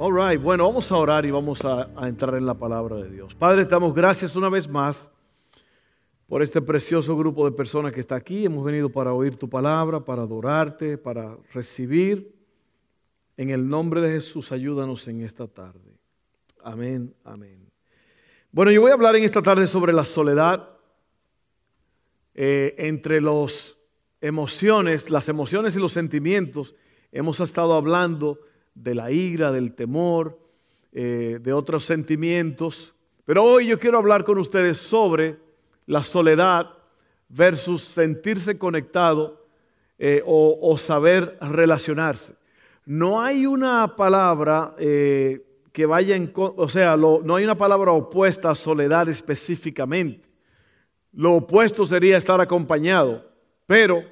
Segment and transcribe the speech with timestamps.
[0.00, 3.10] All right, bueno, vamos a orar y vamos a, a, entrar en la palabra de
[3.10, 3.34] Dios.
[3.34, 5.10] Padre, te damos gracias una vez más
[6.28, 8.44] por este precioso grupo de personas que está aquí.
[8.44, 12.32] Hemos venido para oír tu palabra, para adorarte, para recibir.
[13.36, 15.98] En el nombre de Jesús, ayúdanos en esta tarde.
[16.62, 17.68] Amén, amén.
[18.52, 20.68] Bueno, yo voy a hablar en esta tarde sobre la soledad
[22.36, 23.76] eh, entre las
[24.20, 26.76] emociones, las emociones y los sentimientos.
[27.10, 28.38] Hemos estado hablando
[28.82, 30.38] de la ira, del temor,
[30.92, 32.94] eh, de otros sentimientos.
[33.24, 35.36] Pero hoy yo quiero hablar con ustedes sobre
[35.86, 36.70] la soledad
[37.28, 39.44] versus sentirse conectado
[39.98, 42.34] eh, o, saber relacionarse.
[42.86, 48.50] No hay una palabra eh, que vaya en, o sea, no hay una palabra opuesta
[48.50, 50.26] a soledad específicamente.
[51.12, 53.28] Lo opuesto sería estar acompañado,
[53.66, 54.02] pero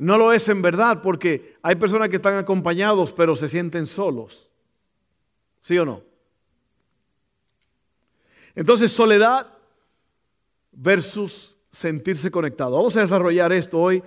[0.00, 4.48] no lo es en verdad porque hay personas que están acompañados pero se sienten solos.
[5.60, 6.02] ¿Sí o no?
[8.54, 9.46] Entonces, soledad
[10.72, 12.72] versus sentirse conectado.
[12.72, 14.02] Vamos a desarrollar esto hoy.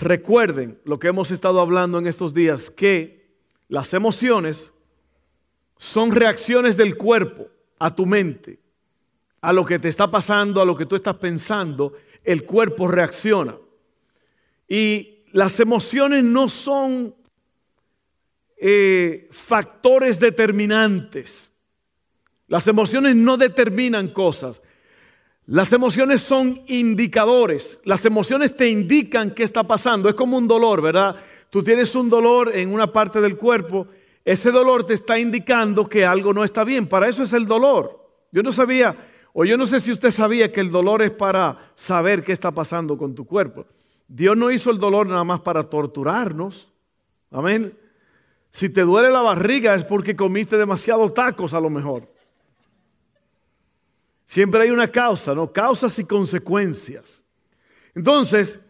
[0.00, 3.26] Recuerden lo que hemos estado hablando en estos días, que
[3.68, 4.72] las emociones
[5.76, 7.48] son reacciones del cuerpo
[7.78, 8.58] a tu mente,
[9.40, 13.56] a lo que te está pasando, a lo que tú estás pensando, el cuerpo reacciona.
[14.68, 17.14] Y las emociones no son
[18.56, 21.50] eh, factores determinantes.
[22.48, 24.62] Las emociones no determinan cosas.
[25.44, 27.78] Las emociones son indicadores.
[27.84, 30.08] Las emociones te indican qué está pasando.
[30.08, 31.16] Es como un dolor, ¿verdad?
[31.50, 33.88] Tú tienes un dolor en una parte del cuerpo.
[34.24, 36.86] Ese dolor te está indicando que algo no está bien.
[36.86, 38.08] Para eso es el dolor.
[38.32, 38.96] Yo no sabía,
[39.34, 42.52] o yo no sé si usted sabía que el dolor es para saber qué está
[42.52, 43.66] pasando con tu cuerpo.
[44.08, 46.72] Dios no hizo el dolor nada más para torturarnos.
[47.30, 47.76] Amén.
[48.50, 52.08] Si te duele la barriga es porque comiste demasiados tacos a lo mejor.
[54.24, 55.52] Siempre hay una causa, ¿no?
[55.52, 57.24] Causas y consecuencias.
[57.94, 58.60] Entonces,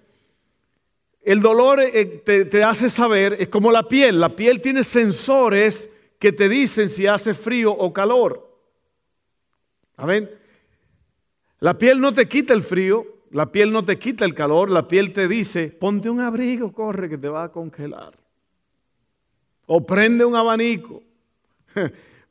[1.23, 4.21] el dolor eh, te, te, hace saber, es como la piel.
[4.21, 8.47] La piel tiene sensores que te dicen si hace frío o calor.
[9.97, 10.31] Amén.
[11.59, 14.89] La piel no te quita el frío, la piel no te quita el calor, la
[14.89, 18.15] piel te dice, ponte un abrigo, corre que te va a congelar.
[19.67, 21.03] O prende un abanico,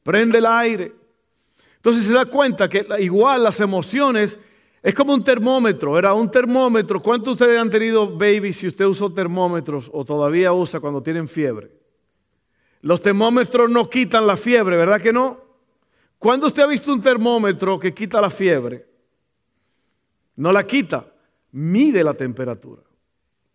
[0.02, 0.92] prende el aire.
[1.76, 4.40] Entonces se da cuenta que igual las emociones
[4.82, 7.00] es como un termómetro, era un termómetro.
[7.00, 11.28] ¿Cuántos de ustedes han tenido baby si usted usó termómetros o todavía usa cuando tienen
[11.28, 11.70] fiebre?
[12.82, 15.40] Los termómetros no quitan la fiebre, ¿verdad que no?
[16.18, 18.95] ¿Cuándo usted ha visto un termómetro que quita la fiebre?
[20.36, 21.06] No la quita,
[21.52, 22.82] mide la temperatura.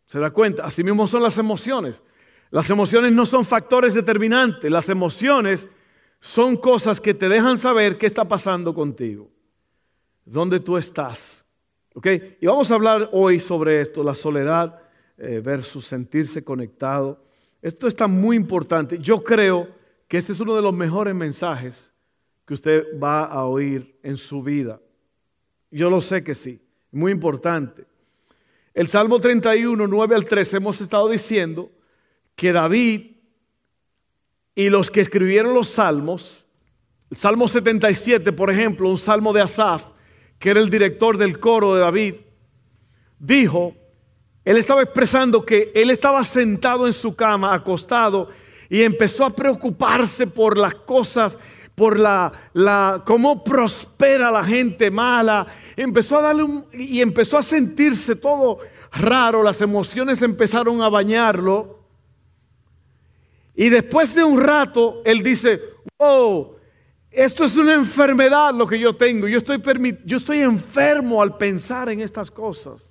[0.07, 0.65] ¿Se da cuenta?
[0.65, 2.03] Así mismo son las emociones.
[2.51, 5.69] Las emociones no son factores determinantes, las emociones
[6.19, 9.31] son cosas que te dejan saber qué está pasando contigo,
[10.25, 11.47] dónde tú estás.
[11.95, 12.07] ¿Ok?
[12.41, 14.81] Y vamos a hablar hoy sobre esto, la soledad
[15.17, 17.23] eh, versus sentirse conectado.
[17.63, 18.99] Esto está muy importante.
[18.99, 19.69] Yo creo
[20.09, 21.93] que este es uno de los mejores mensajes
[22.47, 24.81] que usted va a oír en su vida.
[25.71, 26.61] Yo lo sé que sí
[26.93, 27.85] muy importante.
[28.75, 31.71] El Salmo 31, 9 al 13 hemos estado diciendo
[32.37, 33.13] que David
[34.55, 36.47] y los que escribieron los salmos,
[37.11, 39.87] el Salmo 77, por ejemplo, un salmo de Asaf,
[40.39, 42.15] que era el director del coro de David,
[43.19, 43.75] dijo,
[44.45, 48.31] él estaba expresando que él estaba sentado en su cama, acostado,
[48.69, 51.37] y empezó a preocuparse por las cosas
[51.75, 55.47] por la, la, cómo prospera la gente mala.
[55.77, 58.59] Empezó a darle un, y empezó a sentirse todo
[58.93, 61.81] raro, las emociones empezaron a bañarlo.
[63.55, 65.61] Y después de un rato, él dice,
[65.97, 66.57] oh,
[67.11, 69.27] esto es una enfermedad lo que yo tengo.
[69.29, 69.61] Yo estoy,
[70.05, 72.89] yo estoy enfermo al pensar en estas cosas.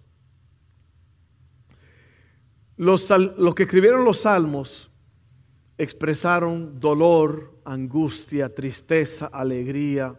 [2.76, 4.89] Los, los que escribieron los salmos
[5.80, 10.14] expresaron dolor, angustia, tristeza, alegría,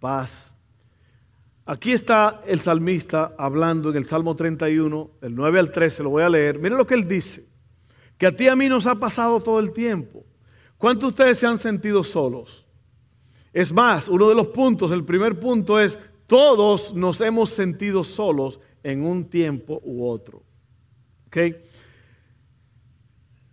[0.00, 0.52] paz.
[1.64, 6.24] Aquí está el salmista hablando en el Salmo 31, el 9 al 13, lo voy
[6.24, 6.58] a leer.
[6.58, 7.46] Miren lo que él dice,
[8.18, 10.24] que a ti y a mí nos ha pasado todo el tiempo.
[10.76, 12.66] ¿Cuántos de ustedes se han sentido solos?
[13.52, 18.58] Es más, uno de los puntos, el primer punto es, todos nos hemos sentido solos
[18.82, 20.42] en un tiempo u otro.
[21.28, 21.64] ¿Okay?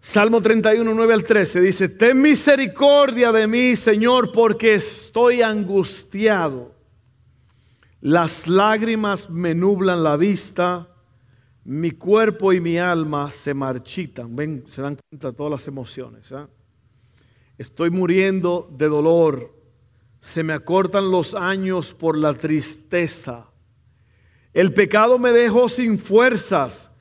[0.05, 6.75] Salmo 31, 9 al 13 dice, ten misericordia de mí, Señor, porque estoy angustiado.
[8.01, 10.89] Las lágrimas me nublan la vista,
[11.63, 14.35] mi cuerpo y mi alma se marchitan.
[14.35, 16.29] Ven, se dan cuenta de todas las emociones.
[16.33, 16.49] ¿ah?
[17.57, 19.55] Estoy muriendo de dolor.
[20.19, 23.47] Se me acortan los años por la tristeza.
[24.53, 26.91] El pecado me dejó sin fuerzas.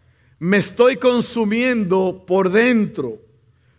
[0.43, 3.21] Me estoy consumiendo por dentro.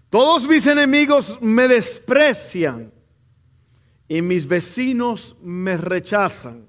[0.10, 2.90] Todos mis enemigos me desprecian
[4.08, 6.66] y mis vecinos me rechazan.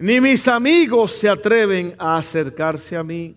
[0.00, 3.36] Ni mis amigos se atreven a acercarse a mí.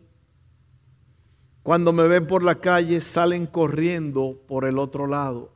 [1.62, 5.54] Cuando me ven por la calle salen corriendo por el otro lado.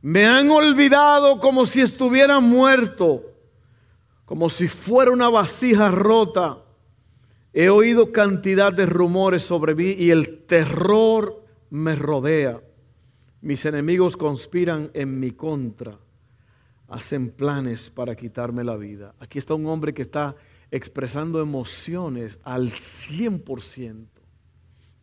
[0.00, 3.24] Me han olvidado como si estuviera muerto,
[4.24, 6.60] como si fuera una vasija rota.
[7.54, 12.60] He oído cantidad de rumores sobre mí y el terror me rodea.
[13.40, 15.98] Mis enemigos conspiran en mi contra
[16.88, 19.14] hacen planes para quitarme la vida.
[19.18, 20.36] Aquí está un hombre que está
[20.70, 24.06] expresando emociones al 100%,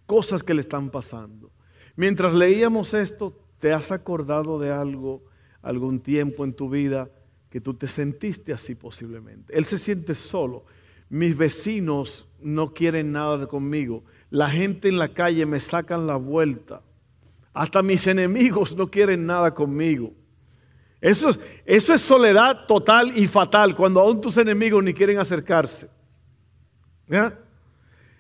[0.06, 1.51] cosas que le están pasando.
[1.95, 5.24] Mientras leíamos esto, ¿te has acordado de algo,
[5.62, 7.09] algún tiempo en tu vida
[7.50, 9.56] que tú te sentiste así posiblemente?
[9.56, 10.65] Él se siente solo.
[11.09, 14.03] Mis vecinos no quieren nada conmigo.
[14.29, 16.81] La gente en la calle me sacan la vuelta.
[17.53, 20.13] Hasta mis enemigos no quieren nada conmigo.
[21.01, 21.35] Eso,
[21.65, 25.89] es soledad total y fatal, cuando aún tus enemigos ni quieren acercarse.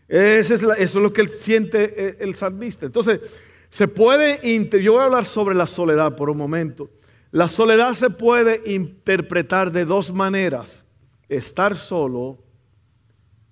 [0.07, 2.87] Eso, es es lo que siente eh, el salmista.
[2.87, 3.21] Entonces,
[3.69, 4.41] se puede,
[4.81, 6.89] yo voy a hablar sobre la soledad por un momento.
[7.31, 10.85] La soledad se puede interpretar de dos maneras.
[11.29, 12.40] Estar solo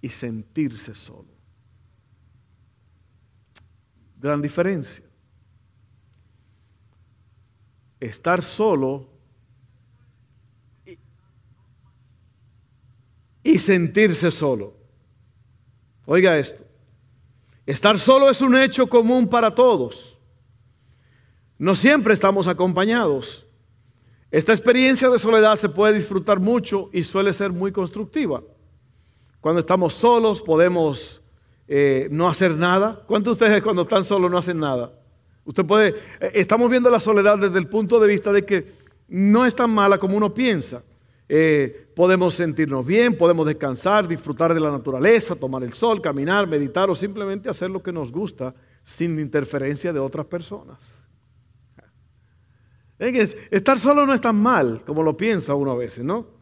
[0.02, 1.28] y sentirse solo.
[4.20, 5.06] Gran diferencia.
[8.00, 9.10] Estar solo
[13.44, 14.76] y sentirse solo.
[16.06, 16.66] Oiga esto.
[17.66, 20.18] Estar solo es un hecho común para todos.
[21.58, 23.46] No siempre estamos acompañados.
[24.32, 28.42] Esta experiencia de soledad se puede disfrutar mucho y suele ser muy constructiva.
[29.42, 31.22] Cuando estamos solos podemos
[31.68, 33.04] eh, no hacer nada.
[33.06, 34.92] ¿Cuántos de ustedes cuando están solos no hacen nada?
[35.46, 38.74] Usted puede, eh, estamos viendo la soledad desde el punto de vista de que
[39.08, 40.84] no es tan mala como uno piensa.
[41.28, 46.90] Eh, podemos sentirnos bien, podemos descansar, disfrutar de la naturaleza, tomar el sol, caminar, meditar
[46.90, 50.80] o simplemente hacer lo que nos gusta sin interferencia de otras personas.
[52.98, 56.39] Estar solo no es tan mal como lo piensa uno a veces, ¿no?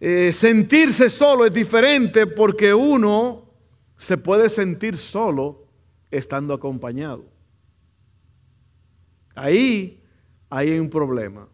[0.00, 3.50] Eh, sentirse solo es diferente porque uno
[3.96, 5.66] se puede sentir solo
[6.10, 7.24] estando acompañado.
[9.34, 10.00] Ahí,
[10.48, 11.48] hay un problema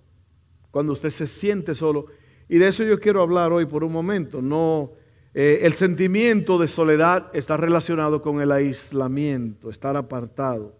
[0.71, 2.07] cuando usted se siente solo.
[2.49, 4.43] Y de eso yo quiero hablar hoy por un momento.
[4.43, 4.93] No,
[5.33, 10.77] eh, el sentimiento de soledad está relacionado con el aislamiento, estar apartado.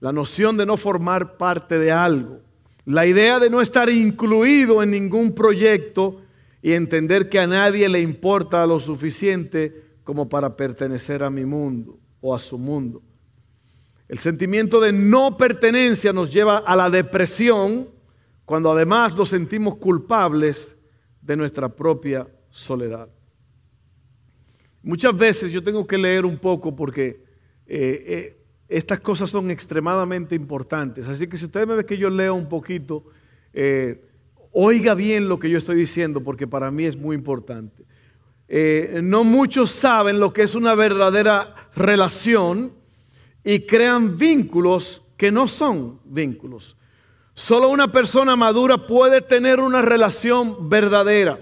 [0.00, 2.40] La noción de no formar parte de algo.
[2.84, 6.22] La idea de no estar incluido en ningún proyecto
[6.62, 11.98] y entender que a nadie le importa lo suficiente como para pertenecer a mi mundo
[12.20, 13.02] o a su mundo.
[14.08, 17.90] El sentimiento de no pertenencia nos lleva a la depresión,
[18.44, 20.76] cuando además nos sentimos culpables
[21.20, 23.08] de nuestra propia soledad.
[24.82, 27.22] Muchas veces yo tengo que leer un poco porque
[27.66, 31.06] eh, eh, estas cosas son extremadamente importantes.
[31.08, 33.04] Así que si usted me ve que yo leo un poquito,
[33.52, 34.07] eh,
[34.52, 37.84] oiga bien lo que yo estoy diciendo porque para mí es muy importante.
[39.02, 42.72] no muchos saben lo que es una verdadera relación
[43.44, 46.76] y crean vínculos que no son vínculos.
[47.34, 51.38] Solo una persona madura puede tener una relación verdadera,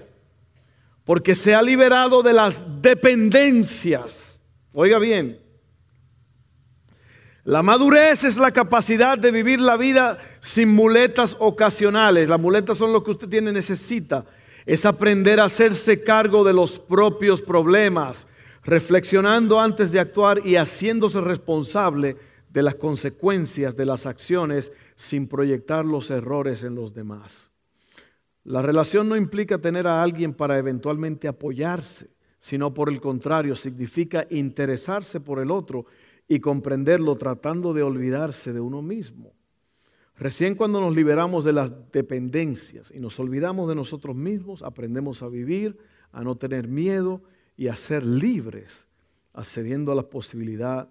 [1.04, 4.38] porque se ha liberado de las dependencias.
[4.72, 5.40] Oiga bien,
[7.46, 12.28] la madurez es la capacidad de vivir la vida sin muletas ocasionales.
[12.28, 14.24] Las muletas son lo que usted tiene, necesita.
[14.66, 18.26] Es aprender a hacerse cargo de los propios problemas,
[18.64, 22.16] reflexionando antes de actuar y haciéndose responsable
[22.50, 27.52] de las consecuencias de las acciones sin proyectar los errores en los demás.
[28.42, 32.08] La relación no implica tener a alguien para eventualmente apoyarse,
[32.40, 35.86] sino por el contrario, significa interesarse por el otro
[36.28, 39.33] y comprenderlo tratando de olvidarse de uno mismo.
[40.16, 45.28] Recién cuando nos liberamos de las dependencias y nos olvidamos de nosotros mismos, aprendemos a
[45.28, 45.78] vivir,
[46.11, 47.23] a no tener miedo
[47.56, 48.87] y a ser libres,
[49.35, 50.88] accediendo a la posibilidad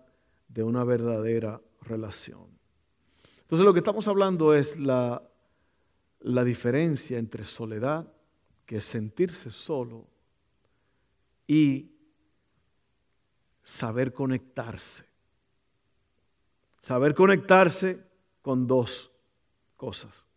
[0.47, 2.55] de una verdadera relación.
[3.41, 5.23] Entonces lo que estamos hablando es la,
[6.19, 8.11] la diferencia entre soledad,
[8.65, 10.07] que es sentirse solo,
[11.47, 11.91] y
[13.63, 15.14] saber conectarse.
[16.85, 17.99] Saber conectarse
[18.43, 19.11] con dos
[19.75, 20.27] cosas,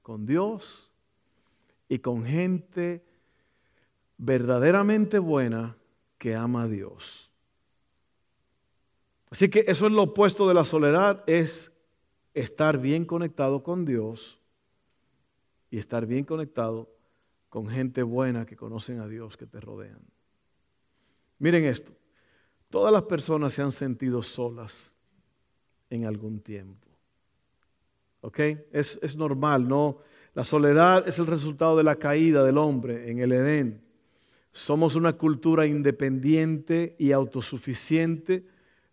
[0.00, 0.90] con Dios
[1.86, 3.04] y con gente
[4.16, 5.76] verdaderamente buena
[6.16, 7.30] que ama a Dios.
[9.28, 11.72] Así que eso es lo opuesto de la soledad, es
[12.32, 14.40] estar bien conectado con Dios
[15.70, 16.88] y estar bien conectado
[17.50, 20.00] con gente buena que conocen a Dios, que te rodean.
[21.38, 21.92] Miren esto,
[22.70, 24.94] todas las personas se han sentido solas
[25.90, 26.86] en algún tiempo.
[28.20, 28.40] ¿Ok?
[28.72, 29.98] Es, es normal, ¿no?
[30.34, 33.80] La soledad es el resultado de la caída del hombre en el Edén.
[34.52, 38.44] Somos una cultura independiente y autosuficiente.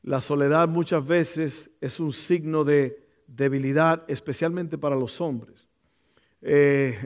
[0.03, 5.67] La soledad muchas veces es un signo de debilidad, especialmente para los hombres.
[6.41, 6.97] Eh,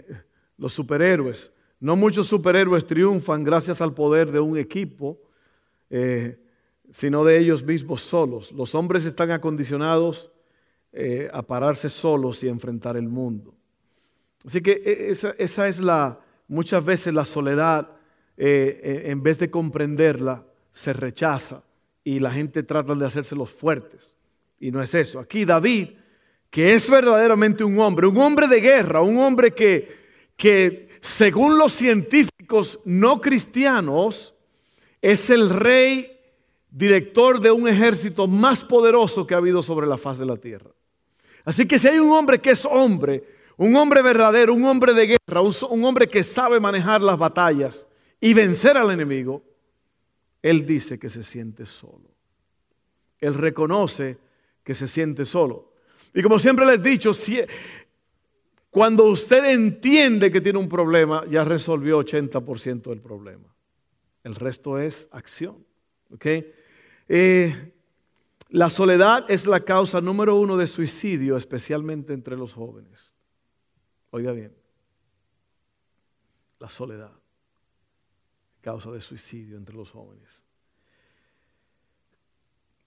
[0.58, 1.51] los superhéroes.
[1.79, 5.17] No muchos superhéroes triunfan gracias al poder de un equipo,
[5.89, 6.38] eh,
[6.91, 8.51] sino de ellos mismos solos.
[8.51, 10.31] Los hombres están acondicionados
[10.91, 13.53] eh, a pararse solos y enfrentar el mundo.
[14.46, 17.89] Así que e, esa, es la, muchas veces la soledad,
[18.38, 21.63] eh, en vez de comprenderla, se rechaza
[22.03, 24.13] y la gente trata de hacerse los fuertes.
[24.60, 25.19] Y no es eso.
[25.19, 25.89] Aquí David,
[26.50, 29.98] que es verdaderamente un hombre, un hombre de guerra, un hombre que,
[30.36, 34.34] que según los científicos no cristianos,
[35.01, 36.19] es el rey
[36.72, 40.72] director de un ejército más poderoso que ha habido sobre la faz de la tierra.
[41.46, 43.24] Así que si hay un hombre que es hombre,
[43.58, 47.88] un hombre verdadero, un hombre de guerra, un, hombre que sabe manejar las batallas
[48.22, 49.44] y vencer al enemigo,
[50.42, 52.10] él dice que se siente solo.
[53.20, 54.18] Él reconoce
[54.64, 55.74] que se siente solo.
[56.14, 57.12] Y como siempre les he dicho,
[58.70, 63.54] cuando usted entiende que tiene un problema, ya resolvió 80% del problema.
[64.24, 65.66] El resto es acción.
[66.12, 66.52] ¿okay?
[67.12, 67.74] Eh,
[68.50, 73.12] la soledad es la causa número uno de suicidio, especialmente entre los jóvenes.
[74.12, 74.54] Oiga bien,
[76.60, 77.12] la soledad,
[78.62, 80.44] causa de suicidio entre los jóvenes.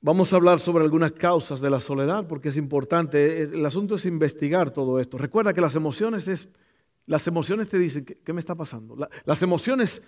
[0.01, 3.43] Vamos a hablar sobre algunas causas de la soledad porque es importante.
[3.43, 5.17] El asunto es investigar todo esto.
[5.17, 6.49] Recuerda que las emociones es,
[7.07, 8.97] las emociones te dicen qué, me está pasando.
[9.25, 10.03] las emociones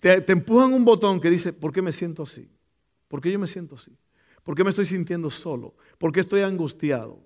[0.00, 2.48] te, te empujan un botón que dice ¿por qué me siento así?
[3.08, 3.92] ¿Por qué yo me siento así?
[4.42, 5.74] ¿Por qué me estoy sintiendo solo?
[5.98, 7.20] ¿Por qué estoy angustiado?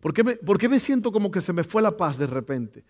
[0.00, 0.38] ¿Por qué, me,
[0.68, 2.84] me siento como que se me fue la paz de repente?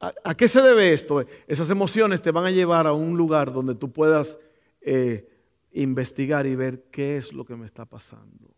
[0.00, 1.24] ¿A, qué se debe esto?
[1.46, 4.38] Esas emociones te van a llevar a un lugar donde tú puedas
[4.82, 5.28] eh,
[5.72, 8.54] investigar y ver qué es lo que me está pasando.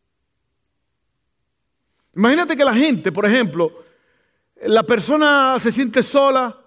[2.16, 3.70] Imagínate que la gente, por ejemplo,
[4.62, 6.58] la persona se siente sola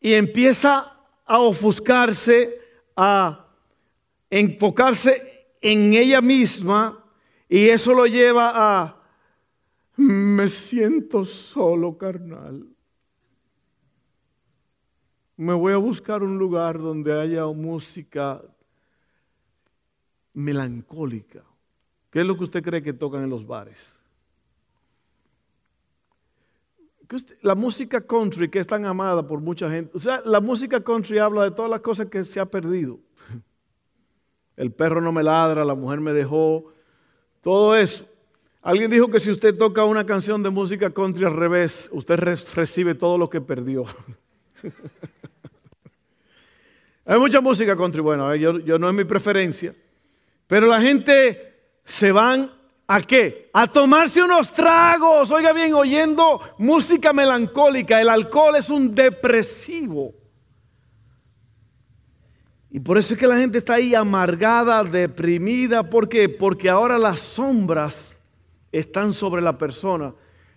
[0.00, 2.60] y empieza a ofuscarse,
[2.94, 3.47] a
[4.30, 7.04] enfocarse en ella misma
[7.48, 9.02] y eso lo lleva a,
[9.96, 12.66] me siento solo, carnal.
[15.36, 18.42] Me voy a buscar un lugar donde haya música
[20.34, 21.44] melancólica.
[22.10, 23.98] ¿Qué es lo que usted cree que tocan en los bares?
[27.40, 31.16] la música country que es tan amada por mucha gente, o sea, la música country
[31.18, 33.00] habla de todas las cosas que se ha perdido
[34.58, 36.72] el perro no me ladra, la mujer me dejó,
[37.40, 38.04] todo eso.
[38.60, 42.16] Alguien dijo que si usted toca una canción de música country al revés, usted
[42.54, 43.86] recibe todo lo que perdió.
[47.06, 49.74] Hay mucha música country, bueno, eh, yo, yo no es mi preferencia,
[50.46, 52.50] pero la gente se van
[52.88, 53.50] a qué?
[53.52, 58.00] A tomarse unos tragos, oiga bien, oyendo música melancólica.
[58.00, 60.14] El alcohol es un depresivo.
[62.70, 65.88] Y por eso es que la gente está ahí amargada, deprimida.
[65.88, 66.28] ¿Por qué?
[66.28, 68.18] Porque ahora las sombras
[68.70, 70.12] están sobre la persona.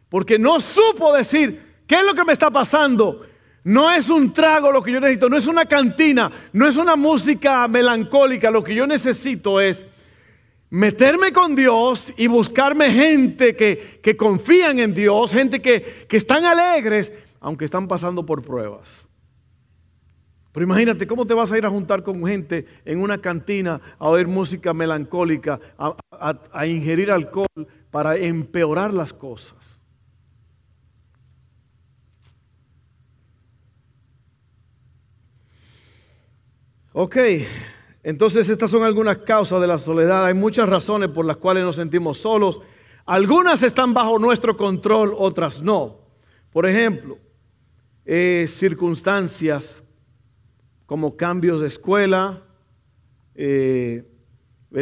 [0.10, 3.26] Porque no supo decir, ¿qué es lo que me está pasando?
[3.64, 6.96] No es un trago lo que yo necesito, no es una cantina, no es una
[6.96, 8.52] música melancólica.
[8.52, 9.86] Lo que yo necesito es
[10.70, 16.44] meterme con Dios y buscarme gente que, que confían en Dios, gente que, que están
[16.44, 19.08] alegres, aunque están pasando por pruebas.
[20.52, 24.10] Pero imagínate, ¿cómo te vas a ir a juntar con gente en una cantina a
[24.10, 25.96] oír música melancólica, a,
[26.52, 27.46] a, ingerir alcohol
[27.90, 29.80] para empeorar las cosas?
[36.94, 37.16] Ok,
[38.04, 40.26] entonces estas son algunas causas de la soledad.
[40.26, 42.60] Hay muchas razones por las cuales nos sentimos solos.
[43.06, 46.00] Algunas están bajo nuestro control, otras no.
[46.52, 47.18] Por ejemplo,
[48.06, 49.86] eh, circunstancias
[50.92, 52.42] como cambios de escuela.
[53.34, 54.04] Eh,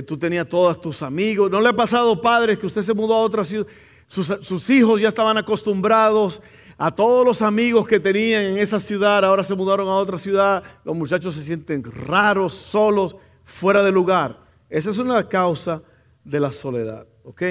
[0.07, 1.51] tú tenías todos tus amigos.
[1.51, 3.67] ¿No le ha pasado, padres, que usted se mudó a otra ciudad?
[4.07, 6.41] sus hijos ya estaban acostumbrados
[6.79, 10.63] a todos los amigos que tenían en esa ciudad, ahora se mudaron a otra ciudad,
[10.83, 14.39] los muchachos se sienten raros, solos, fuera de lugar.
[14.67, 15.83] Esa es una causa
[16.23, 17.43] de la soledad, ¿ok?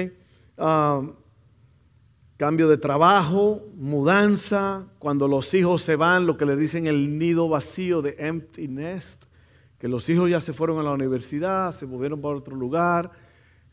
[0.57, 1.13] Um,
[2.39, 7.49] cambio de trabajo, mudanza, cuando los hijos se van, lo que le dicen el nido
[7.49, 9.25] vacío de empty nest,
[9.77, 13.11] que los hijos ya se fueron a la universidad, se movieron para otro lugar,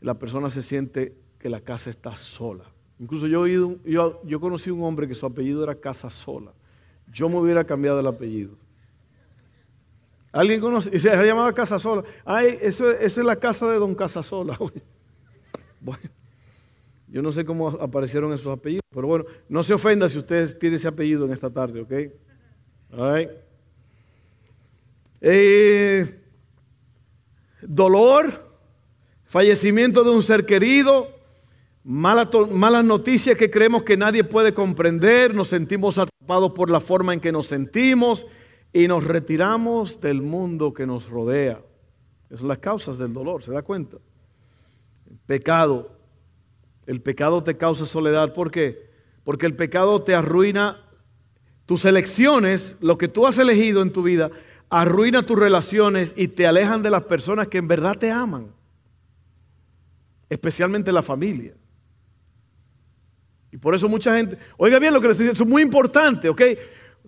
[0.01, 2.65] la persona se siente que la casa está sola.
[2.99, 6.51] Incluso yo, yo, yo conocí un hombre que su apellido era Casasola.
[7.13, 8.57] Yo me hubiera cambiado el apellido.
[10.33, 10.89] ¿Alguien conoce?
[10.93, 12.03] Y se llamaba Casasola.
[12.25, 14.59] Ay, eso, esa es la casa de don Casasola.
[15.79, 16.09] Bueno,
[17.07, 20.75] yo no sé cómo aparecieron esos apellidos, pero bueno, no se ofenda si usted tiene
[20.75, 21.93] ese apellido en esta tarde, ¿ok?
[25.21, 26.19] Eh,
[27.61, 28.51] dolor,
[29.25, 31.07] fallecimiento de un ser querido,
[31.83, 37.19] malas noticias que creemos que nadie puede comprender, nos sentimos atrapados por la forma en
[37.19, 38.25] que nos sentimos
[38.73, 41.61] y nos retiramos del mundo que nos rodea.
[42.25, 43.97] Esas son las causas del dolor, ¿se da cuenta?
[45.25, 45.96] pecado.
[46.87, 48.33] El pecado te causa soledad.
[48.33, 48.89] ¿Por qué?
[49.23, 50.81] Porque el pecado te arruina
[51.67, 54.31] tus elecciones, lo que tú has elegido en tu vida,
[54.69, 58.47] arruina tus relaciones y te alejan de las personas que en verdad te aman,
[60.29, 61.53] especialmente la familia.
[63.51, 66.29] Y por eso mucha gente, oiga bien lo que les estoy diciendo, es muy importante,
[66.29, 66.41] ¿ok?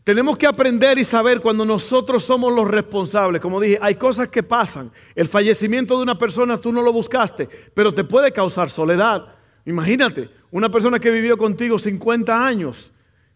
[0.03, 3.42] Tenemos que aprender y saber cuando nosotros somos los responsables.
[3.42, 4.92] Como dije, hay cosas que pasan.
[5.15, 9.38] El fallecimiento de una persona tú no lo buscaste, pero te puede causar soledad.
[9.65, 12.91] Imagínate, una persona que vivió contigo 50 años,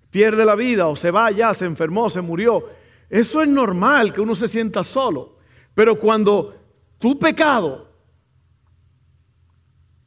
[0.10, 2.68] pierde la vida o se va ya, se enfermó, se murió.
[3.10, 5.38] Eso es normal que uno se sienta solo.
[5.74, 6.56] Pero cuando
[7.00, 7.88] tu pecado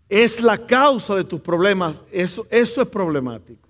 [0.09, 3.68] es la causa de tus problemas, eso, eso es problemático.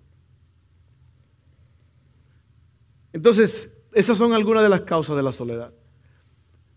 [3.13, 5.73] Entonces, esas son algunas de las causas de la soledad.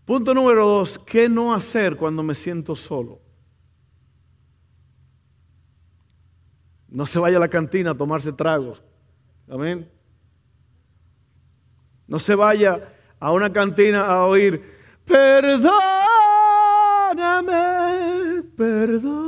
[0.06, 3.20] Punto número dos, ¿qué no hacer cuando me siento solo?
[6.90, 8.82] No se vaya a la cantina a tomarse tragos.
[9.48, 9.88] Amén.
[12.06, 14.60] No se vaya a una cantina a oír,
[15.04, 15.70] perdóname,
[18.56, 19.20] perdóname.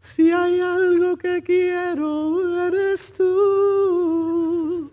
[0.00, 4.92] Si hay algo que quiero, eres tú.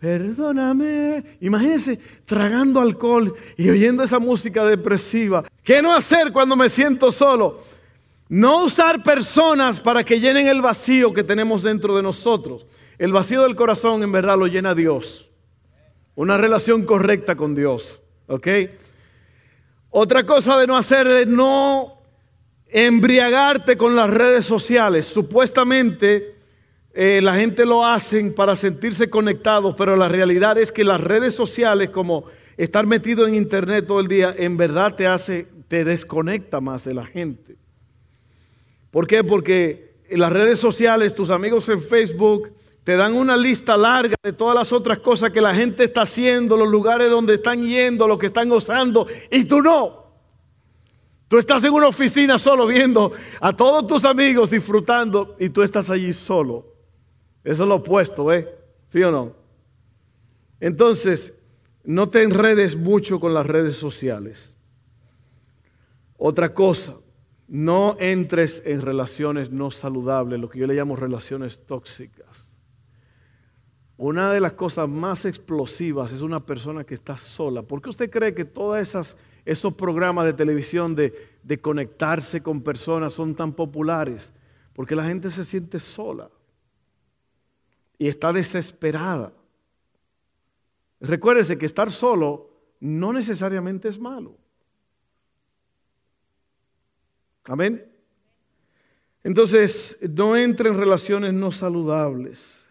[0.00, 1.22] Perdóname.
[1.42, 5.44] Imagínense tragando alcohol y oyendo esa música depresiva.
[5.62, 7.62] ¿Qué no hacer cuando me siento solo?
[8.30, 12.66] No usar personas para que llenen el vacío que tenemos dentro de nosotros.
[12.96, 15.28] El vacío del corazón en verdad lo llena Dios.
[16.14, 18.00] Una relación correcta con Dios.
[18.26, 18.48] ¿Ok?
[19.90, 22.00] Otra cosa de no hacer es no
[22.68, 25.06] embriagarte con las redes sociales.
[25.06, 26.39] Supuestamente
[26.92, 31.34] eh, la gente lo hacen para sentirse conectados, pero la realidad es que las redes
[31.34, 32.24] sociales, como
[32.56, 36.94] estar metido en internet todo el día, en verdad te hace, te desconecta más de
[36.94, 37.56] la gente.
[38.90, 39.22] ¿Por qué?
[39.22, 44.32] Porque en las redes sociales, tus amigos en Facebook, te dan una lista larga de
[44.32, 48.18] todas las otras cosas que la gente está haciendo, los lugares donde están yendo, lo
[48.18, 50.00] que están gozando, y tú no.
[51.28, 55.88] Tú estás en una oficina solo viendo a todos tus amigos disfrutando y tú estás
[55.88, 56.70] allí solo.
[57.42, 58.48] Eso es lo opuesto, ¿eh?
[58.88, 59.34] ¿Sí o no?
[60.60, 61.34] Entonces,
[61.84, 64.54] no te enredes mucho con las redes sociales.
[66.18, 66.96] Otra cosa,
[67.48, 72.54] no entres en relaciones no saludables, lo que yo le llamo relaciones tóxicas.
[73.96, 77.62] Una de las cosas más explosivas es una persona que está sola.
[77.62, 82.62] ¿Por qué usted cree que todas esas esos programas de televisión de, de conectarse con
[82.62, 84.32] personas son tan populares?
[84.74, 86.30] Porque la gente se siente sola
[88.00, 89.30] y está desesperada.
[91.00, 92.48] Recuérdese que estar solo
[92.80, 94.38] no necesariamente es malo.
[97.44, 97.86] Amén.
[99.22, 102.66] Entonces, no entre en relaciones no saludables.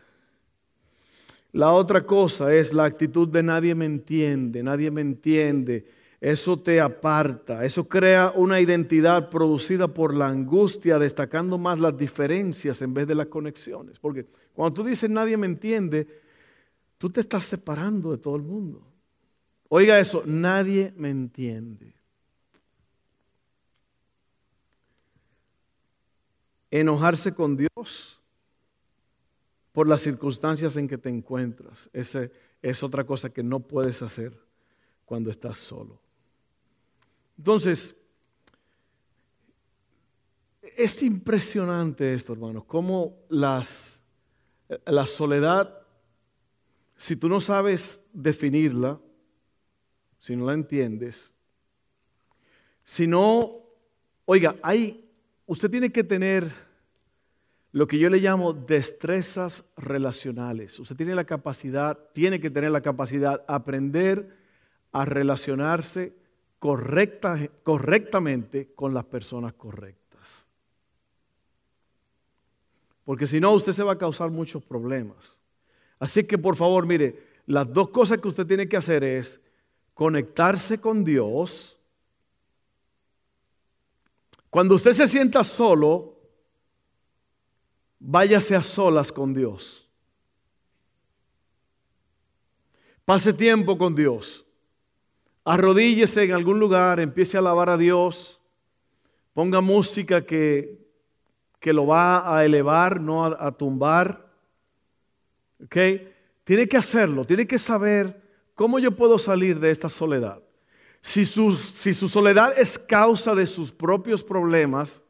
[1.52, 5.86] La otra cosa es la actitud de nadie me entiende, nadie me entiende
[6.22, 12.82] eso te aparta, eso crea una identidad producida por la angustia, destacando más las diferencias
[12.82, 14.00] en vez de las conexiones.
[14.00, 16.08] Porque cuando tú dices nadie me entiende,
[16.98, 18.86] tú te estás separando de todo el mundo.
[19.70, 21.94] Oiga eso, nadie me entiende.
[26.72, 28.20] Enojarse con Dios
[29.72, 31.90] por las circunstancias en que te encuentras.
[31.94, 32.30] Esa
[32.62, 34.38] es otra cosa que no puedes hacer
[35.06, 36.02] cuando estás solo.
[37.38, 37.96] Entonces,
[40.62, 43.99] es impresionante esto, hermanos, cómo las,
[44.86, 45.82] la soledad,
[46.96, 49.00] si tú no sabes definirla,
[50.20, 51.36] si no la entiendes,
[52.84, 53.62] si no,
[54.26, 55.10] oiga, hay,
[55.46, 56.52] usted tiene que tener
[57.72, 60.80] lo que yo le llamo destrezas relacionales.
[60.80, 64.36] Usted tiene la capacidad, tiene que tener la capacidad, aprender
[64.92, 66.16] a relacionarse
[66.58, 70.09] correcta, correctamente con las personas correctas.
[73.10, 75.40] Porque si no, usted se va a causar muchos problemas.
[75.98, 79.42] Así que por favor, mire, las dos cosas que usted tiene que hacer es
[79.96, 81.76] conectarse con Dios.
[84.52, 86.20] Cuando usted se sienta solo,
[87.98, 89.90] váyase a solas con Dios.
[93.06, 94.46] Pase tiempo con Dios
[95.50, 98.40] arrodíllese en algún lugar, empiece a alabar a Dios,
[99.34, 100.78] ponga música que,
[101.60, 104.26] que lo va a elevar, no a, tumbar.
[105.64, 105.76] ¿Ok?
[106.44, 108.22] Tiene que hacerlo, tiene que saber
[108.56, 110.42] cómo yo puedo salir de esta soledad.
[111.02, 115.02] Si su, si su soledad es causa de sus propios problemas,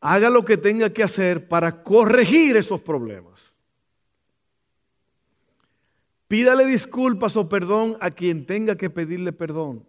[0.00, 3.56] haga lo que tenga que hacer para corregir esos problemas.
[6.28, 9.84] Pídale disculpas o perdón a quien tenga que pedirle perdón.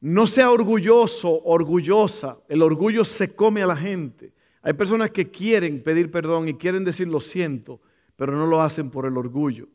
[0.00, 2.38] No sea orgulloso, orgullosa.
[2.48, 4.32] El orgullo se come a la gente.
[4.62, 7.80] Hay personas que quieren pedir perdón y quieren decir lo siento,
[8.16, 9.68] pero no lo hacen por el orgullo.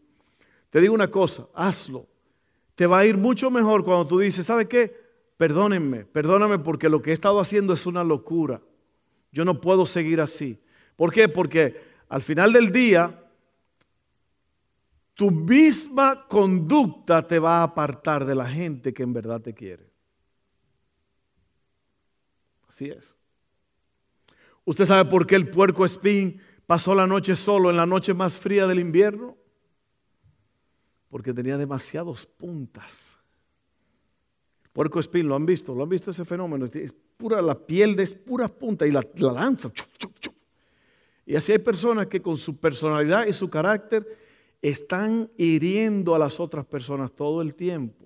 [0.69, 2.07] Te digo una cosa, hazlo.
[2.75, 4.99] Te va a ir mucho mejor cuando tú dices, ¿sabe qué?
[5.37, 8.61] Perdónenme, perdóname porque lo que he estado haciendo es una locura.
[9.31, 10.59] Yo no puedo seguir así.
[10.95, 11.29] ¿Por qué?
[11.29, 13.17] Porque al final del día
[15.13, 19.90] tu misma conducta te va a apartar de la gente que en verdad te quiere.
[22.71, 23.17] Así es.
[24.63, 28.33] ¿Usted sabe por qué el puerco espín pasó la noche solo en la noche más
[28.33, 29.35] fría del invierno?
[31.09, 33.17] Porque tenía demasiados puntas.
[34.71, 35.75] puerco espín, ¿lo han visto?
[35.75, 36.65] ¿Lo han visto ese fenómeno?
[36.65, 39.69] Es pura, la piel es pura punta y la, lanza.
[41.25, 44.07] Y así hay personas que con su personalidad y su carácter
[44.61, 48.05] están hiriendo a las otras personas todo el tiempo.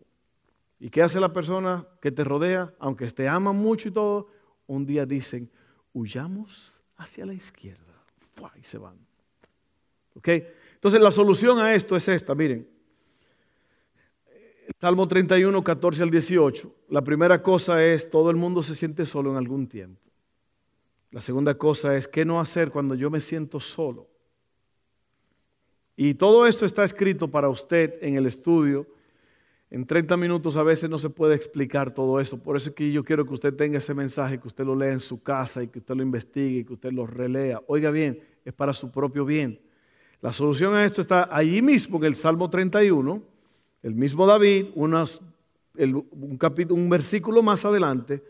[0.79, 2.73] ¿Y qué hace la persona que te rodea?
[2.79, 4.33] Aunque te aman mucho y todo,
[4.67, 5.49] un día dicen,
[5.93, 7.83] huyamos hacia la izquierda.
[8.59, 8.97] Y se van.
[10.15, 10.27] ¿Ok?
[10.73, 12.67] Entonces la solución a esto es esta, miren.
[14.79, 16.75] Salmo 31, 14 al 18.
[16.89, 20.01] La primera cosa es, todo el mundo se siente solo en algún tiempo.
[21.11, 24.09] La segunda cosa es, ¿qué no hacer cuando yo me siento solo?
[25.95, 28.85] Y todo esto está escrito para usted en el estudio.
[29.75, 32.37] En 30 minutos a veces no se puede explicar todo eso.
[32.41, 34.93] Por eso es que yo quiero que usted tenga ese mensaje, que usted lo lea
[34.93, 37.59] en su casa y que usted lo investigue y que usted lo relea.
[37.67, 39.59] Oiga bien, es para su propio bien.
[40.21, 43.21] La solución a esto está allí mismo en el Salmo 31.
[43.83, 48.23] El mismo David, un, capítulo, un versículo más adelante,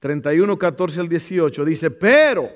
[0.00, 2.50] 31, 14 al 18, dice, pero,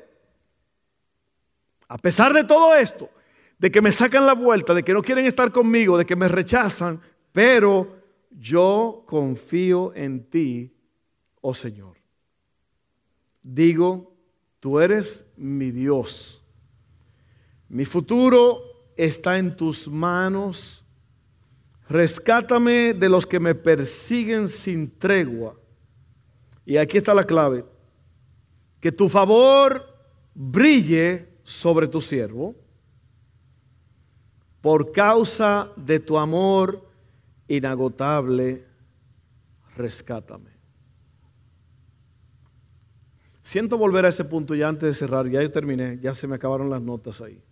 [1.86, 3.08] a pesar de todo esto,
[3.56, 6.26] de que me sacan la vuelta, de que no quieren estar conmigo, de que me
[6.26, 7.00] rechazan,
[7.30, 8.01] pero
[8.38, 10.74] yo confío en ti,
[11.40, 11.96] oh Señor.
[13.42, 14.14] Digo,
[14.60, 16.42] tú eres mi Dios.
[17.68, 18.60] Mi futuro
[18.96, 20.84] está en tus manos.
[21.88, 25.56] Rescátame de los que me persiguen sin tregua.
[26.64, 27.64] Y aquí está la clave.
[28.80, 29.84] Que tu favor
[30.34, 32.54] brille sobre tu siervo
[34.60, 36.91] por causa de tu amor
[37.56, 38.64] inagotable,
[39.76, 40.50] rescátame.
[43.42, 46.36] Siento volver a ese punto ya antes de cerrar, ya yo terminé, ya se me
[46.36, 47.42] acabaron las notas ahí.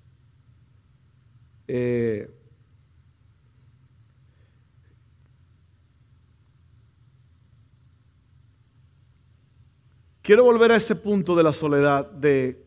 [1.68, 2.30] Eh,
[10.22, 12.64] quiero volver a ese punto de la soledad, de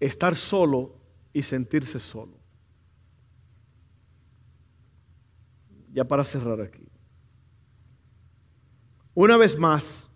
[0.00, 0.96] estar solo
[1.32, 2.39] y sentirse solo.
[5.92, 6.86] Ya para cerrar aquí.
[9.14, 10.08] una vez más,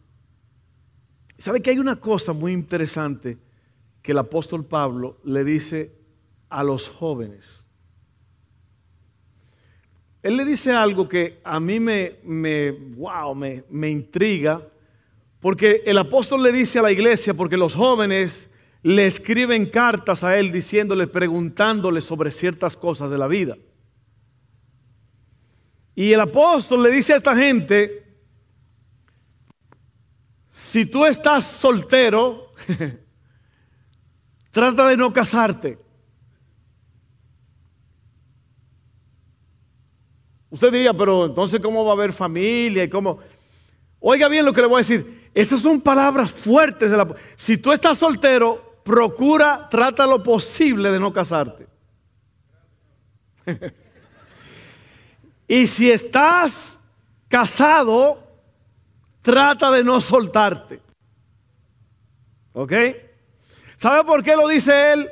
[1.38, 3.38] ¿sabe que hay una cosa muy interesante
[4.02, 5.92] que el apóstol Pablo le dice
[6.48, 7.64] a los jóvenes?
[10.22, 14.66] Él le dice algo que a mí me, wow, me intriga,
[15.40, 18.48] porque el apóstol le dice a la iglesia, porque los jóvenes
[18.82, 23.58] le escriben cartas a él diciéndole, preguntándole sobre ciertas cosas de la vida.
[25.94, 28.04] Y el apóstol le dice a esta gente,
[30.50, 32.52] si tú estás soltero,
[34.50, 35.78] trata de no casarte.
[40.50, 43.18] Usted diría, pero entonces ¿cómo va a haber familia y cómo?
[43.98, 45.30] Oiga bien lo que le voy a decir.
[45.34, 46.90] Esas son palabras fuertes.
[46.90, 47.12] De la...
[47.34, 51.66] Si tú estás soltero, procura, trata lo posible de no casarte.
[55.46, 56.78] y si estás
[57.28, 58.22] casado,
[59.22, 60.80] trata de no soltarte.
[62.52, 62.72] ¿Ok?
[63.76, 65.10] ¿Sabe por qué lo dice él?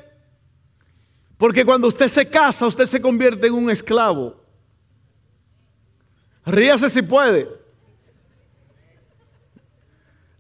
[1.37, 4.41] Porque cuando usted se casa, usted se convierte en un esclavo.
[6.47, 7.49] Ríase si puede.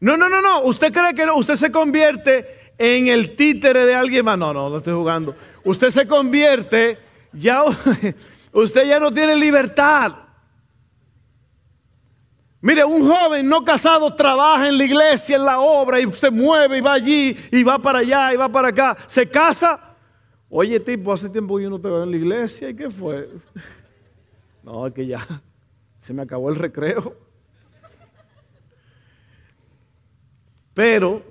[0.00, 0.62] No, no, no, no.
[0.62, 4.38] ¿Usted cree que usted se convierte en el títere de alguien más?
[4.38, 5.34] No, no, no estoy jugando.
[5.64, 6.98] Usted se convierte,
[7.32, 7.64] ya,
[8.52, 10.12] usted ya no tiene libertad.
[12.60, 16.78] Mire, un joven no casado trabaja en la iglesia, en la obra, y se mueve
[16.78, 18.96] y va allí, y va para allá, y va para acá.
[19.06, 19.96] Se casa.
[20.48, 23.28] Oye, tipo, hace tiempo yo no te veo en la iglesia, ¿y qué fue?
[24.62, 25.26] No, es que ya
[26.00, 27.16] se me acabó el recreo.
[30.72, 31.22] Pero,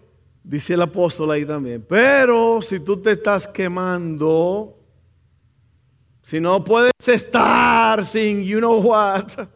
[0.44, 4.81] dice el apóstol ahí también, pero si tú te estás quemando,
[6.32, 9.50] si no puedes estar sin you know what,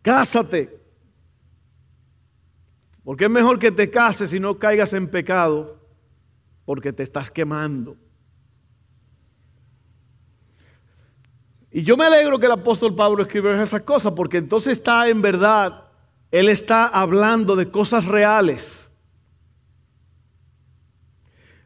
[0.00, 0.80] cásate.
[3.02, 5.80] Porque es mejor que te cases y no caigas en pecado,
[6.64, 7.96] porque te estás quemando.
[11.72, 15.20] Y yo me alegro que el apóstol Pablo escribiera esas cosas, porque entonces está en
[15.20, 15.82] verdad
[16.30, 18.85] él está hablando de cosas reales.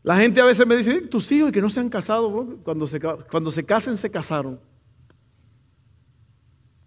[0.02, 2.98] La gente a veces me dice, tus hijos que no se han casado, cuando se,
[3.00, 4.58] cuando se casen se casaron.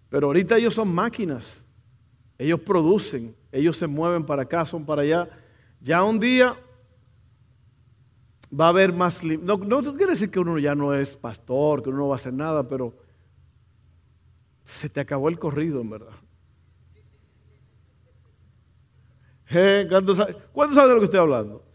[0.08, 1.64] Pero ahorita ellos son máquinas.
[2.38, 5.28] Ellos producen, ellos se mueven para acá, son para allá.
[5.80, 6.56] Ya un día
[8.58, 9.22] va a haber más...
[9.22, 12.16] No, no quiere decir que uno ya no es pastor, que uno no va a
[12.16, 12.96] hacer nada, pero
[14.64, 16.14] se te acabó el corrido, en verdad.
[19.88, 20.16] ¿Cuántos
[20.74, 21.73] saben de lo que estoy hablando?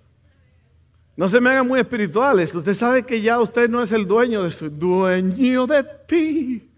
[1.19, 2.55] No se me hagan muy espirituales.
[2.55, 6.71] Usted sabe que ya usted no es el dueño de su dueño de ti.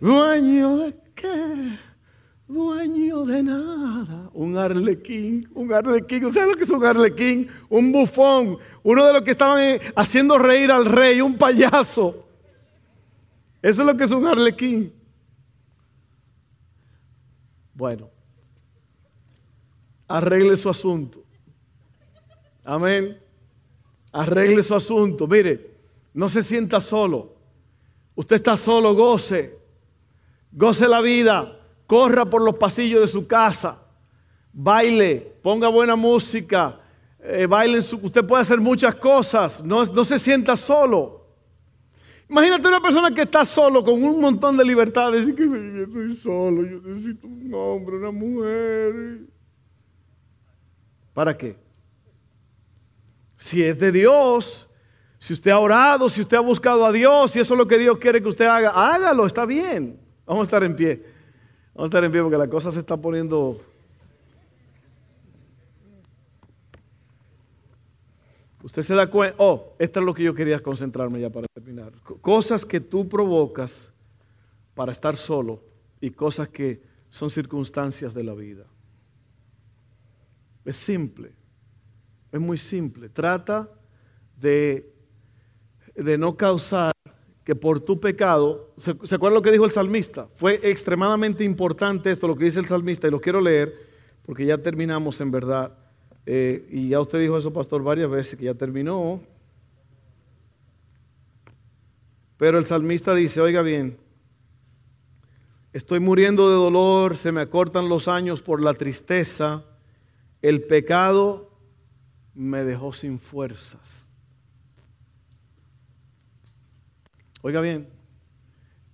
[0.00, 1.78] Dueño de qué?
[2.48, 4.30] Dueño de nada.
[4.32, 5.46] Un arlequín.
[5.52, 6.24] Un arlequín.
[6.24, 7.50] ¿Usted sabe lo que es un arlequín?
[7.68, 8.56] Un bufón.
[8.82, 11.20] Uno de los que estaban eh, haciendo reír al rey.
[11.20, 12.26] Un payaso.
[13.60, 14.90] Eso es lo que es un arlequín.
[17.74, 18.08] Bueno
[20.08, 21.22] arregle su asunto.
[22.64, 23.25] Amén.
[24.16, 25.26] Arregle su asunto.
[25.26, 25.72] Mire,
[26.14, 27.34] no se sienta solo.
[28.14, 29.58] Usted está solo, goce.
[30.50, 31.60] Goce la vida.
[31.86, 33.78] Corra por los pasillos de su casa.
[34.54, 35.34] Baile.
[35.42, 36.80] Ponga buena música.
[37.20, 39.62] Eh, baile usted puede hacer muchas cosas.
[39.62, 41.26] No, no se sienta solo.
[42.30, 45.26] Imagínate una persona que está solo con un montón de libertades.
[45.34, 46.64] que yo estoy solo.
[46.64, 49.26] Yo necesito un hombre, una mujer.
[51.12, 51.65] ¿Para qué?
[53.46, 54.66] Si es de Dios,
[55.20, 57.78] si usted ha orado, si usted ha buscado a Dios, si eso es lo que
[57.78, 60.00] Dios quiere que usted haga, hágalo, está bien.
[60.26, 61.00] Vamos a estar en pie.
[61.72, 63.60] Vamos a estar en pie porque la cosa se está poniendo...
[68.64, 71.92] Usted se da cuenta, oh, esto es lo que yo quería concentrarme ya para terminar.
[72.20, 73.92] Cosas que tú provocas
[74.74, 75.62] para estar solo
[76.00, 78.64] y cosas que son circunstancias de la vida.
[80.64, 81.45] Es simple,
[82.32, 83.08] es muy simple.
[83.08, 83.68] Trata
[84.36, 84.92] de,
[85.94, 86.92] de no causar
[87.44, 90.28] que por tu pecado, ¿se, acuerdan lo que dijo el salmista?
[90.34, 93.72] Fue extremadamente importante esto, lo que dice el salmista, y lo quiero leer,
[94.24, 95.72] porque ya terminamos en verdad.
[96.26, 99.22] Eh, y ya usted dijo eso, pastor, varias veces, que ya terminó.
[102.36, 103.96] Pero el salmista dice, oiga bien,
[105.72, 109.64] estoy muriendo de dolor, se me acortan los años por la tristeza
[110.42, 111.45] el pecado
[112.36, 114.06] me dejó sin fuerzas.
[117.40, 117.88] Oiga bien,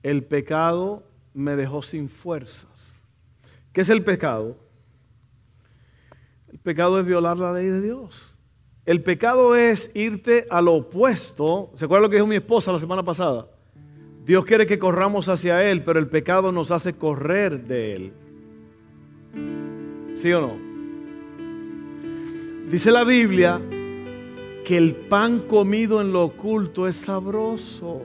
[0.03, 1.03] el pecado
[1.35, 2.95] me dejó sin fuerzas.
[3.73, 4.57] ¿Qué es el pecado?
[6.53, 8.39] El pecado es violar la ley de Dios.
[8.85, 11.73] El pecado es irte a lo opuesto.
[11.77, 13.49] ¿Se acuerdan lo que dijo mi esposa la semana pasada?
[14.25, 18.13] Dios quiere que corramos hacia Él, pero el pecado nos hace correr de Él.
[20.15, 20.72] ¿Sí o no?
[22.73, 23.61] Dice la Biblia
[24.65, 28.01] que el pan comido en lo oculto es sabroso.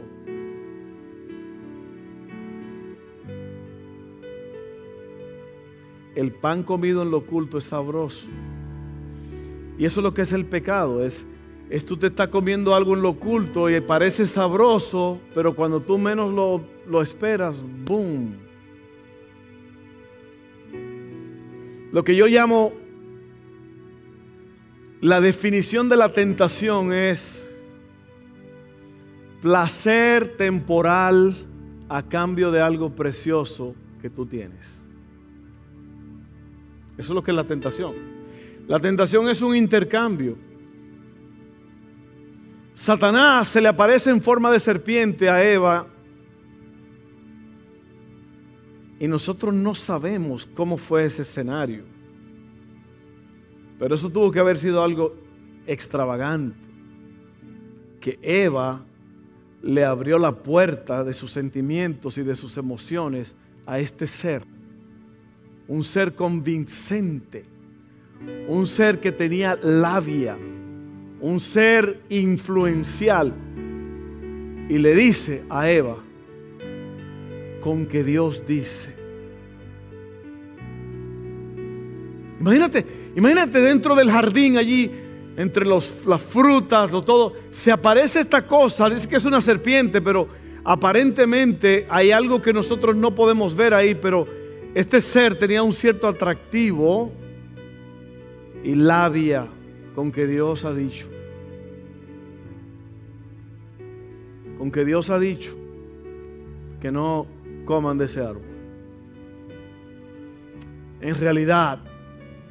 [6.15, 8.27] El pan comido en lo oculto es sabroso.
[9.77, 11.25] Y eso es lo que es el pecado, es,
[11.69, 15.97] es tú te estás comiendo algo en lo oculto y parece sabroso, pero cuando tú
[15.97, 18.35] menos lo, lo esperas, ¡boom!
[21.93, 22.73] Lo que yo llamo
[25.01, 27.47] la definición de la tentación es
[29.41, 31.35] placer temporal
[31.89, 34.85] a cambio de algo precioso que tú tienes.
[36.97, 37.93] Eso es lo que es la tentación.
[38.67, 40.37] La tentación es un intercambio.
[42.73, 45.87] Satanás se le aparece en forma de serpiente a Eva
[48.99, 51.96] y nosotros no sabemos cómo fue ese escenario.
[53.79, 55.15] Pero eso tuvo que haber sido algo
[55.65, 56.57] extravagante.
[57.99, 58.83] Que Eva
[59.61, 63.35] le abrió la puerta de sus sentimientos y de sus emociones
[63.65, 64.43] a este ser.
[65.67, 67.45] Un ser convincente.
[68.47, 70.37] Un ser que tenía labia.
[71.19, 73.33] Un ser influencial.
[74.69, 75.97] Y le dice a Eva,
[77.61, 78.95] con que Dios dice.
[82.39, 82.85] Imagínate,
[83.17, 84.91] Imagínate dentro del jardín allí,
[85.37, 85.87] entre las
[86.21, 90.27] frutas, lo todo, se aparece esta cosa, dice que es una serpiente, pero
[90.63, 94.27] aparentemente hay algo que nosotros no podemos ver ahí, pero
[94.75, 97.11] este ser tenía un cierto atractivo
[98.63, 99.47] y labia
[99.95, 101.07] con que Dios ha dicho.
[104.59, 105.57] Con que Dios ha dicho
[106.79, 107.25] que no
[107.65, 108.43] coman de ese árbol.
[111.01, 111.79] En realidad,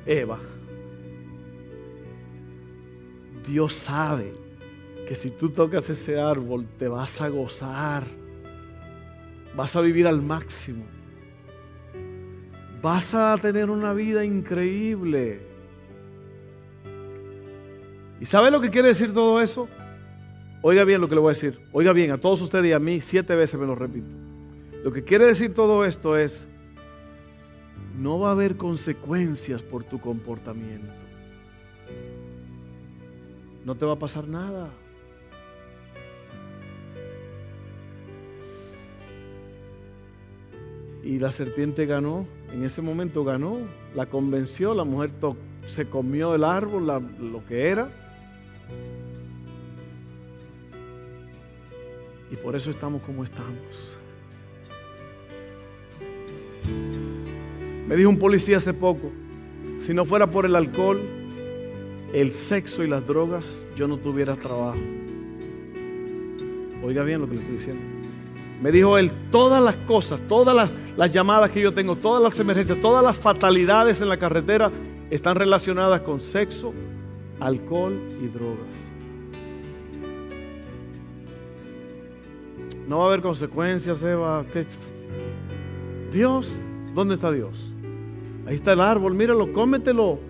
[0.04, 0.40] Eva
[3.46, 4.32] Dios sabe
[5.06, 8.04] que si tú tocas ese árbol te vas a gozar,
[9.54, 10.84] vas a vivir al máximo,
[12.82, 15.40] vas a tener una vida increíble.
[18.20, 19.68] ¿Y sabe lo que quiere decir todo eso?
[20.62, 21.60] Oiga bien lo que le voy a decir.
[21.70, 24.08] Oiga bien, a todos ustedes y a mí, siete veces me lo repito.
[24.82, 26.48] Lo que quiere decir todo esto es,
[27.96, 31.05] no va a haber consecuencias por tu comportamiento
[33.66, 34.70] no te va a pasar nada.
[41.02, 43.58] Y la serpiente ganó, en ese momento ganó,
[43.92, 45.10] la convenció, la mujer
[45.66, 47.90] se comió el árbol, lo que era.
[52.30, 53.98] Y por eso estamos como estamos.
[57.88, 59.10] Me dijo un policía hace poco,
[59.80, 61.25] si no fuera por el alcohol,
[62.16, 63.44] el sexo y las drogas,
[63.76, 64.78] yo no tuviera trabajo.
[66.82, 67.82] Oiga bien lo que le estoy diciendo.
[68.62, 72.80] Me dijo él, todas las cosas, todas las, llamadas que yo tengo, todas las emergencias,
[72.80, 74.72] todas las fatalidades en la carretera
[75.10, 76.72] están relacionadas con sexo,
[77.38, 78.64] alcohol y drogas.
[82.88, 84.42] No va a haber consecuencias, Eva.
[86.14, 86.50] Dios,
[86.94, 87.74] ¿dónde está Dios?
[88.46, 90.25] Ahí está el árbol, míralo, cómetelo.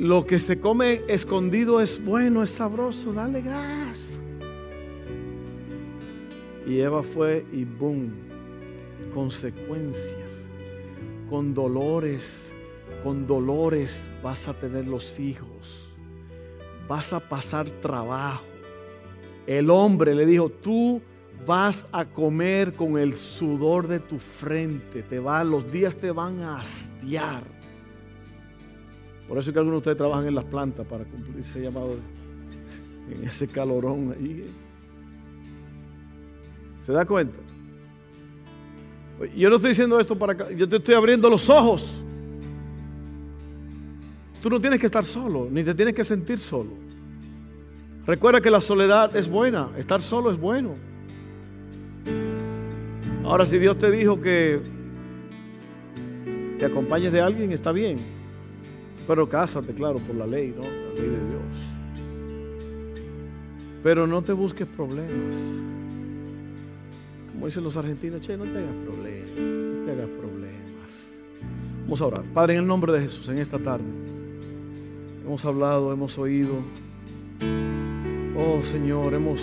[0.00, 4.18] Lo que se come escondido es bueno, es sabroso, dale gas.
[6.66, 8.10] Y Eva fue y boom,
[9.12, 10.46] consecuencias,
[11.28, 12.50] con dolores,
[13.04, 15.92] con dolores vas a tener los hijos,
[16.88, 18.46] vas a pasar trabajo.
[19.46, 21.02] El hombre le dijo, tú
[21.46, 26.40] vas a comer con el sudor de tu frente, te va, los días te van
[26.40, 27.59] a hastiar.
[29.30, 31.94] Por eso es que algunos de ustedes trabajan en las plantas para cumplir ese llamado
[33.08, 34.44] en ese calorón ahí.
[36.84, 37.36] ¿Se da cuenta?
[39.36, 42.02] Yo no estoy diciendo esto para yo te estoy abriendo los ojos.
[44.42, 46.70] Tú no tienes que estar solo, ni te tienes que sentir solo.
[48.06, 50.74] Recuerda que la soledad es buena, estar solo es bueno.
[53.22, 54.60] Ahora, si Dios te dijo que
[56.58, 58.18] te acompañes de alguien, está bien.
[59.10, 60.62] Pero cásate, claro, por la ley, ¿no?
[60.62, 61.42] La ley de Dios.
[63.82, 65.34] Pero no te busques problemas.
[67.32, 71.08] Como dicen los argentinos, che, no te hagas problemas, no te hagas problemas.
[71.82, 72.24] Vamos a orar.
[72.32, 73.82] Padre, en el nombre de Jesús, en esta tarde,
[75.26, 76.58] hemos hablado, hemos oído.
[78.38, 79.40] Oh Señor, hemos,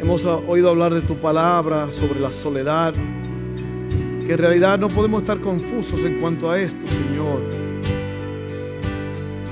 [0.00, 2.92] hemos oído hablar de tu palabra sobre la soledad,
[4.32, 7.42] en realidad no podemos estar confusos en cuanto a esto, Señor.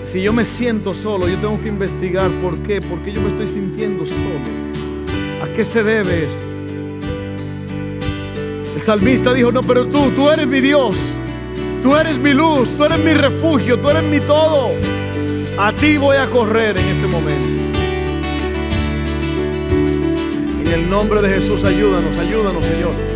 [0.06, 3.28] Si yo me siento solo, yo tengo que investigar por qué, por qué yo me
[3.28, 4.40] estoy sintiendo solo.
[5.42, 6.50] ¿A qué se debe esto?
[8.76, 10.96] El salmista dijo, no, pero tú, tú eres mi Dios,
[11.82, 14.70] tú eres mi luz, tú eres mi refugio, tú eres mi todo.
[15.58, 17.60] A ti voy a correr en este momento.
[20.64, 23.09] En el nombre de Jesús, ayúdanos, ayúdanos, Señor.